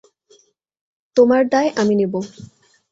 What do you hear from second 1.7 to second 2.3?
আমি নেব।